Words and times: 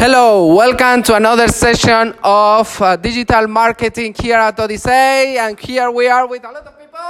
Hello, 0.00 0.54
welcome 0.54 1.02
to 1.02 1.16
another 1.16 1.48
session 1.48 2.14
of 2.22 2.80
uh, 2.80 2.94
digital 2.94 3.48
marketing 3.48 4.14
here 4.16 4.36
at 4.36 4.56
Odisee. 4.56 5.36
And 5.36 5.58
here 5.58 5.90
we 5.90 6.06
are 6.06 6.24
with 6.24 6.44
a 6.44 6.52
lot 6.52 6.64
of 6.64 6.78
people. 6.78 7.00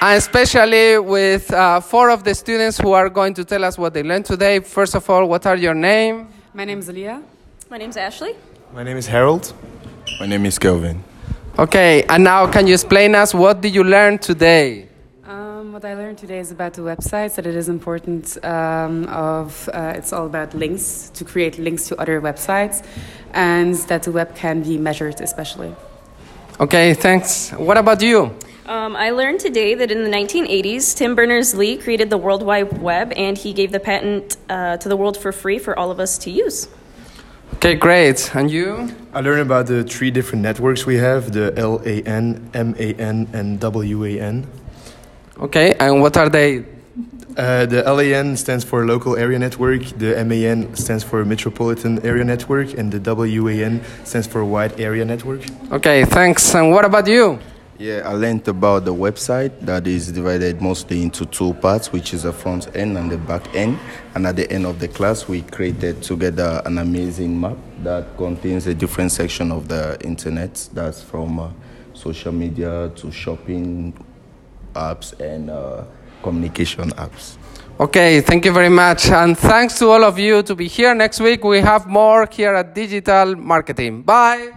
And 0.00 0.18
especially 0.18 0.98
with 0.98 1.52
uh, 1.52 1.78
four 1.78 2.10
of 2.10 2.24
the 2.24 2.34
students 2.34 2.78
who 2.78 2.94
are 2.94 3.08
going 3.08 3.32
to 3.34 3.44
tell 3.44 3.64
us 3.64 3.78
what 3.78 3.94
they 3.94 4.02
learned 4.02 4.24
today. 4.24 4.58
First 4.58 4.96
of 4.96 5.08
all, 5.08 5.28
what 5.28 5.46
are 5.46 5.56
your 5.56 5.74
name? 5.74 6.26
My 6.52 6.64
name 6.64 6.80
is 6.80 6.88
Leah. 6.88 7.22
My 7.70 7.78
name 7.78 7.90
is 7.90 7.96
Ashley. 7.96 8.34
My 8.74 8.82
name 8.82 8.96
is 8.96 9.06
Harold. 9.06 9.52
My 10.18 10.26
name 10.26 10.46
is 10.46 10.58
Kelvin. 10.58 11.04
Okay, 11.56 12.02
and 12.08 12.24
now 12.24 12.50
can 12.50 12.66
you 12.66 12.74
explain 12.74 13.14
us 13.14 13.32
what 13.32 13.60
did 13.60 13.72
you 13.72 13.84
learn 13.84 14.18
today? 14.18 14.89
Um, 15.60 15.72
what 15.72 15.84
I 15.84 15.92
learned 15.94 16.16
today 16.16 16.38
is 16.38 16.50
about 16.50 16.72
the 16.72 16.80
websites 16.80 17.34
that 17.34 17.46
it 17.46 17.54
is 17.54 17.68
important 17.68 18.42
um, 18.42 19.04
of 19.08 19.68
uh, 19.74 19.92
it's 19.94 20.10
all 20.10 20.24
about 20.24 20.54
links 20.54 21.10
to 21.12 21.22
create 21.22 21.58
links 21.58 21.86
to 21.88 22.00
other 22.00 22.18
websites 22.18 22.82
and 23.34 23.74
that 23.90 24.04
the 24.04 24.10
web 24.10 24.34
can 24.34 24.62
be 24.62 24.78
measured 24.78 25.20
especially. 25.20 25.74
Okay, 26.60 26.94
thanks. 26.94 27.50
What 27.50 27.76
about 27.76 28.00
you? 28.00 28.34
Um, 28.64 28.96
I 28.96 29.10
learned 29.10 29.40
today 29.40 29.74
that 29.74 29.90
in 29.90 30.02
the 30.02 30.08
1980s, 30.08 30.96
Tim 30.96 31.14
Berners 31.14 31.54
Lee 31.54 31.76
created 31.76 32.08
the 32.08 32.18
World 32.18 32.42
Wide 32.42 32.80
Web 32.80 33.12
and 33.14 33.36
he 33.36 33.52
gave 33.52 33.70
the 33.70 33.80
patent 33.80 34.38
uh, 34.48 34.78
to 34.78 34.88
the 34.88 34.96
world 34.96 35.18
for 35.18 35.30
free 35.30 35.58
for 35.58 35.78
all 35.78 35.90
of 35.90 36.00
us 36.00 36.16
to 36.18 36.30
use. 36.30 36.68
Okay, 37.56 37.74
great. 37.74 38.34
And 38.34 38.50
you? 38.50 38.88
I 39.12 39.20
learned 39.20 39.42
about 39.42 39.66
the 39.66 39.84
three 39.84 40.10
different 40.10 40.42
networks 40.42 40.86
we 40.86 40.96
have 40.96 41.32
the 41.32 41.50
LAN, 41.52 42.48
MAN, 42.54 43.28
and 43.34 43.60
WAN. 43.62 44.46
Okay, 45.40 45.72
and 45.80 46.02
what 46.02 46.16
are 46.18 46.28
they? 46.28 46.64
Uh, 47.34 47.64
the 47.64 47.82
LAN 47.82 48.36
stands 48.36 48.62
for 48.62 48.84
Local 48.84 49.16
Area 49.16 49.38
Network, 49.38 49.82
the 49.96 50.22
MAN 50.24 50.74
stands 50.74 51.02
for 51.02 51.24
Metropolitan 51.24 52.04
Area 52.04 52.24
Network, 52.24 52.74
and 52.74 52.92
the 52.92 53.00
WAN 53.14 53.80
stands 54.04 54.26
for 54.26 54.44
Wide 54.44 54.78
Area 54.78 55.04
Network. 55.04 55.40
Okay, 55.72 56.04
thanks. 56.04 56.54
And 56.54 56.70
what 56.70 56.84
about 56.84 57.06
you? 57.06 57.38
Yeah, 57.78 58.02
I 58.04 58.12
learned 58.12 58.46
about 58.46 58.84
the 58.84 58.92
website 58.92 59.58
that 59.60 59.86
is 59.86 60.12
divided 60.12 60.60
mostly 60.60 61.02
into 61.02 61.24
two 61.24 61.54
parts, 61.54 61.90
which 61.90 62.12
is 62.12 62.24
the 62.24 62.32
front 62.34 62.76
end 62.76 62.98
and 62.98 63.10
the 63.10 63.16
back 63.16 63.54
end. 63.54 63.78
And 64.14 64.26
at 64.26 64.36
the 64.36 64.52
end 64.52 64.66
of 64.66 64.78
the 64.78 64.88
class, 64.88 65.26
we 65.26 65.40
created 65.40 66.02
together 66.02 66.60
an 66.66 66.76
amazing 66.76 67.40
map 67.40 67.56
that 67.82 68.18
contains 68.18 68.66
a 68.66 68.74
different 68.74 69.12
section 69.12 69.50
of 69.50 69.68
the 69.68 69.96
internet. 70.04 70.68
That's 70.74 71.02
from 71.02 71.38
uh, 71.38 71.50
social 71.94 72.32
media 72.32 72.92
to 72.96 73.10
shopping 73.10 73.94
apps 74.74 75.18
and 75.20 75.50
uh, 75.50 75.84
communication 76.22 76.90
apps. 76.92 77.36
Okay, 77.80 78.20
thank 78.20 78.44
you 78.44 78.52
very 78.52 78.68
much. 78.68 79.08
And 79.08 79.38
thanks 79.38 79.78
to 79.78 79.88
all 79.88 80.04
of 80.04 80.18
you 80.18 80.42
to 80.42 80.54
be 80.54 80.68
here. 80.68 80.94
Next 80.94 81.18
week 81.20 81.44
we 81.44 81.60
have 81.60 81.86
more 81.86 82.28
here 82.30 82.54
at 82.54 82.74
Digital 82.74 83.34
Marketing. 83.36 84.02
Bye. 84.02 84.52